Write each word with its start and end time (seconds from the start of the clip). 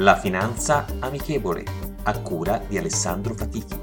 La 0.00 0.14
finanza 0.14 0.86
amichevole, 1.00 1.64
a 2.04 2.20
cura 2.20 2.58
di 2.58 2.78
Alessandro 2.78 3.34
Fatichi. 3.34 3.76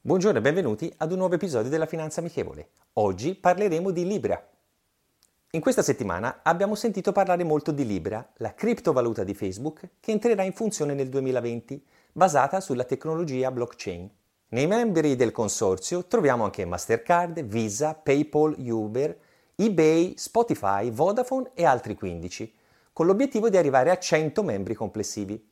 Buongiorno 0.00 0.38
e 0.38 0.40
benvenuti 0.40 0.90
ad 0.96 1.12
un 1.12 1.18
nuovo 1.18 1.34
episodio 1.34 1.68
della 1.68 1.84
Finanza 1.84 2.20
Amichevole. 2.20 2.70
Oggi 2.94 3.34
parleremo 3.34 3.90
di 3.90 4.06
Libra. 4.06 4.42
In 5.54 5.60
questa 5.60 5.82
settimana 5.82 6.40
abbiamo 6.42 6.74
sentito 6.74 7.12
parlare 7.12 7.44
molto 7.44 7.72
di 7.72 7.84
Libra, 7.84 8.26
la 8.36 8.54
criptovaluta 8.54 9.22
di 9.22 9.34
Facebook 9.34 9.86
che 10.00 10.10
entrerà 10.10 10.44
in 10.44 10.54
funzione 10.54 10.94
nel 10.94 11.10
2020, 11.10 11.84
basata 12.10 12.58
sulla 12.58 12.84
tecnologia 12.84 13.50
blockchain. 13.50 14.10
Nei 14.48 14.66
membri 14.66 15.14
del 15.14 15.30
consorzio 15.30 16.06
troviamo 16.06 16.44
anche 16.44 16.64
Mastercard, 16.64 17.42
Visa, 17.42 17.92
PayPal, 17.92 18.54
Uber, 18.66 19.14
eBay, 19.54 20.14
Spotify, 20.16 20.90
Vodafone 20.90 21.50
e 21.52 21.66
altri 21.66 21.96
15, 21.96 22.54
con 22.94 23.04
l'obiettivo 23.04 23.50
di 23.50 23.58
arrivare 23.58 23.90
a 23.90 23.98
100 23.98 24.42
membri 24.42 24.72
complessivi. 24.72 25.50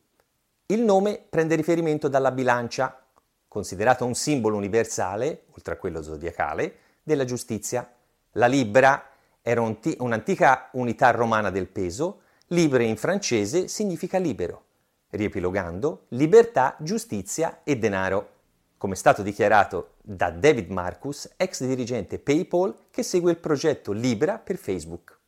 Il 0.65 0.81
nome 0.81 1.23
prende 1.29 1.57
riferimento 1.57 2.09
dalla 2.09 2.31
bilancia 2.31 3.05
considerato 3.47 4.07
un 4.07 4.15
simbolo 4.15 4.57
universale, 4.57 5.43
oltre 5.51 5.75
a 5.75 5.77
quello 5.77 6.01
zodiacale, 6.01 6.77
della 7.03 7.27
giustizia. 7.27 7.87
La 8.33 8.47
libra 8.47 9.10
era 9.43 9.61
un'antica 9.61 10.69
unità 10.73 11.11
romana 11.11 11.51
del 11.51 11.67
peso, 11.67 12.21
libre 12.49 12.85
in 12.85 12.97
francese 12.97 13.69
significa 13.69 14.19
libero. 14.19 14.65
Riepilogando, 15.11 16.05
libertà, 16.09 16.77
giustizia 16.79 17.61
e 17.65 17.77
denaro, 17.77 18.29
come 18.77 18.95
è 18.95 18.97
stato 18.97 19.23
dichiarato 19.23 19.95
da 20.01 20.31
David 20.31 20.71
Marcus, 20.71 21.29
ex 21.37 21.65
dirigente 21.65 22.19
PayPal 22.19 22.75
che 22.91 23.03
segue 23.03 23.31
il 23.31 23.39
progetto 23.39 23.93
Libra 23.93 24.39
per 24.39 24.57
Facebook. 24.57 25.19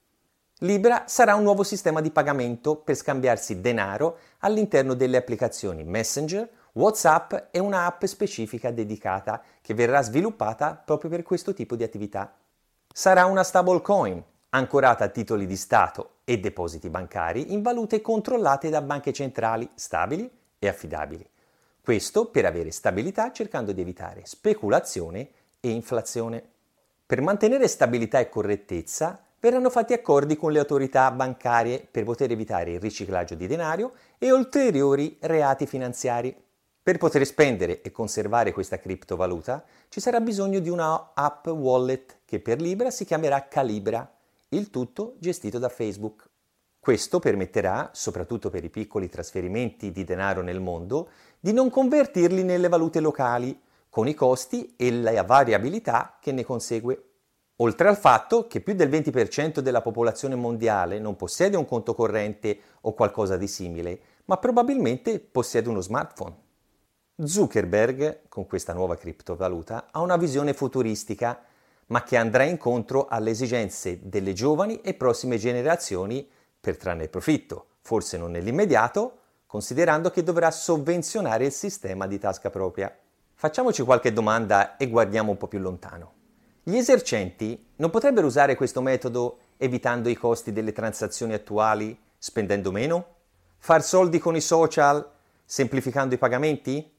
Libra 0.58 1.04
sarà 1.06 1.34
un 1.34 1.42
nuovo 1.42 1.64
sistema 1.64 2.00
di 2.00 2.10
pagamento 2.10 2.76
per 2.76 2.94
scambiarsi 2.94 3.60
denaro 3.60 4.18
all'interno 4.38 4.94
delle 4.94 5.16
applicazioni 5.16 5.82
Messenger, 5.82 6.48
WhatsApp 6.74 7.34
è 7.50 7.58
un'app 7.58 8.04
specifica 8.04 8.70
dedicata 8.70 9.42
che 9.60 9.74
verrà 9.74 10.00
sviluppata 10.02 10.74
proprio 10.74 11.10
per 11.10 11.22
questo 11.22 11.52
tipo 11.52 11.76
di 11.76 11.82
attività. 11.82 12.34
Sarà 12.94 13.24
una 13.24 13.42
stablecoin 13.42 14.22
ancorata 14.50 15.04
a 15.04 15.08
titoli 15.08 15.46
di 15.46 15.56
Stato 15.56 16.16
e 16.24 16.38
depositi 16.38 16.90
bancari 16.90 17.54
in 17.54 17.62
valute 17.62 18.02
controllate 18.02 18.68
da 18.68 18.82
banche 18.82 19.14
centrali 19.14 19.66
stabili 19.74 20.30
e 20.58 20.68
affidabili. 20.68 21.26
Questo 21.80 22.26
per 22.26 22.44
avere 22.44 22.70
stabilità 22.70 23.32
cercando 23.32 23.72
di 23.72 23.80
evitare 23.80 24.26
speculazione 24.26 25.30
e 25.58 25.70
inflazione. 25.70 26.44
Per 27.06 27.22
mantenere 27.22 27.66
stabilità 27.66 28.18
e 28.18 28.28
correttezza 28.28 29.18
verranno 29.40 29.70
fatti 29.70 29.94
accordi 29.94 30.36
con 30.36 30.52
le 30.52 30.58
autorità 30.58 31.10
bancarie 31.12 31.88
per 31.90 32.04
poter 32.04 32.30
evitare 32.30 32.72
il 32.72 32.80
riciclaggio 32.80 33.34
di 33.34 33.46
denaro 33.46 33.94
e 34.18 34.30
ulteriori 34.30 35.16
reati 35.20 35.66
finanziari. 35.66 36.36
Per 36.84 36.98
poter 36.98 37.24
spendere 37.24 37.80
e 37.80 37.92
conservare 37.92 38.50
questa 38.50 38.80
criptovaluta 38.80 39.64
ci 39.88 40.00
sarà 40.00 40.20
bisogno 40.20 40.58
di 40.58 40.68
una 40.68 41.12
app 41.14 41.46
wallet 41.46 42.22
che 42.24 42.40
per 42.40 42.60
Libra 42.60 42.90
si 42.90 43.04
chiamerà 43.04 43.46
Calibra, 43.46 44.12
il 44.48 44.68
tutto 44.68 45.14
gestito 45.20 45.60
da 45.60 45.68
Facebook. 45.68 46.28
Questo 46.80 47.20
permetterà, 47.20 47.90
soprattutto 47.92 48.50
per 48.50 48.64
i 48.64 48.68
piccoli 48.68 49.08
trasferimenti 49.08 49.92
di 49.92 50.02
denaro 50.02 50.42
nel 50.42 50.58
mondo, 50.58 51.10
di 51.38 51.52
non 51.52 51.70
convertirli 51.70 52.42
nelle 52.42 52.66
valute 52.66 52.98
locali, 52.98 53.56
con 53.88 54.08
i 54.08 54.14
costi 54.14 54.74
e 54.76 54.90
la 54.90 55.22
variabilità 55.22 56.18
che 56.20 56.32
ne 56.32 56.42
consegue. 56.42 57.10
Oltre 57.58 57.86
al 57.86 57.96
fatto 57.96 58.48
che 58.48 58.60
più 58.60 58.74
del 58.74 58.88
20% 58.88 59.60
della 59.60 59.82
popolazione 59.82 60.34
mondiale 60.34 60.98
non 60.98 61.14
possiede 61.14 61.56
un 61.56 61.64
conto 61.64 61.94
corrente 61.94 62.58
o 62.80 62.92
qualcosa 62.92 63.36
di 63.36 63.46
simile, 63.46 64.00
ma 64.24 64.36
probabilmente 64.36 65.20
possiede 65.20 65.68
uno 65.68 65.80
smartphone. 65.80 66.50
Zuckerberg, 67.14 68.20
con 68.28 68.46
questa 68.46 68.72
nuova 68.72 68.96
criptovaluta, 68.96 69.88
ha 69.90 70.00
una 70.00 70.16
visione 70.16 70.54
futuristica, 70.54 71.44
ma 71.88 72.02
che 72.04 72.16
andrà 72.16 72.44
incontro 72.44 73.06
alle 73.06 73.30
esigenze 73.30 74.00
delle 74.02 74.32
giovani 74.32 74.80
e 74.80 74.94
prossime 74.94 75.36
generazioni 75.36 76.26
per 76.58 76.78
trarne 76.78 77.08
profitto, 77.08 77.66
forse 77.82 78.16
non 78.16 78.30
nell'immediato, 78.30 79.18
considerando 79.46 80.10
che 80.10 80.22
dovrà 80.22 80.50
sovvenzionare 80.50 81.44
il 81.44 81.52
sistema 81.52 82.06
di 82.06 82.18
tasca 82.18 82.48
propria. 82.48 82.96
Facciamoci 83.34 83.82
qualche 83.82 84.12
domanda 84.12 84.78
e 84.78 84.88
guardiamo 84.88 85.32
un 85.32 85.36
po' 85.36 85.48
più 85.48 85.58
lontano. 85.58 86.14
Gli 86.62 86.76
esercenti 86.76 87.72
non 87.76 87.90
potrebbero 87.90 88.26
usare 88.26 88.54
questo 88.54 88.80
metodo 88.80 89.38
evitando 89.58 90.08
i 90.08 90.14
costi 90.14 90.50
delle 90.50 90.72
transazioni 90.72 91.34
attuali, 91.34 91.98
spendendo 92.16 92.72
meno? 92.72 93.06
Far 93.58 93.82
soldi 93.82 94.18
con 94.18 94.34
i 94.34 94.40
social, 94.40 95.06
semplificando 95.44 96.14
i 96.14 96.18
pagamenti? 96.18 96.90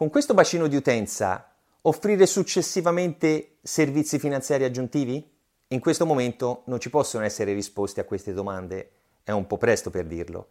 Con 0.00 0.08
questo 0.08 0.32
bacino 0.32 0.66
di 0.66 0.76
utenza 0.76 1.52
offrire 1.82 2.24
successivamente 2.24 3.56
servizi 3.60 4.18
finanziari 4.18 4.64
aggiuntivi? 4.64 5.30
In 5.68 5.78
questo 5.78 6.06
momento 6.06 6.62
non 6.68 6.80
ci 6.80 6.88
possono 6.88 7.22
essere 7.22 7.52
risposte 7.52 8.00
a 8.00 8.04
queste 8.04 8.32
domande, 8.32 8.92
è 9.22 9.30
un 9.32 9.46
po' 9.46 9.58
presto 9.58 9.90
per 9.90 10.06
dirlo. 10.06 10.46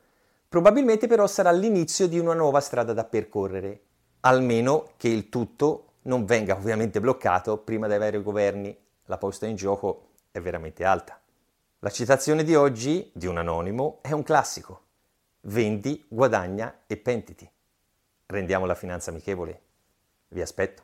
Probabilmente 0.48 1.08
però 1.08 1.26
sarà 1.26 1.50
l'inizio 1.50 2.08
di 2.08 2.20
una 2.20 2.36
nuova 2.36 2.62
strada 2.62 2.94
da 2.94 3.06
percorrere, 3.06 3.82
almeno 4.20 4.92
che 4.98 5.08
il 5.08 5.30
tutto 5.30 5.94
non 6.04 6.26
venga 6.26 6.54
ovviamente 6.54 7.00
bloccato 7.00 7.58
prima 7.58 7.88
dai 7.88 7.98
vari 7.98 8.22
governi. 8.22 8.78
La 9.06 9.18
posta 9.18 9.48
in 9.48 9.56
gioco 9.56 10.10
è 10.30 10.40
veramente 10.40 10.86
alta. 10.86 11.20
La 11.80 11.90
citazione 11.90 12.44
di 12.44 12.54
oggi 12.54 13.10
di 13.16 13.26
un 13.26 13.40
anonimo 13.40 13.98
è 14.04 14.12
un 14.12 14.22
classico. 14.22 14.82
Vendi, 15.42 16.06
guadagna 16.08 16.82
e 16.86 16.98
pentiti 16.98 17.50
rendiamo 18.32 18.66
la 18.66 18.76
finanza 18.76 19.10
amichevole. 19.10 19.62
Vi 20.30 20.42
aspetto. 20.42 20.84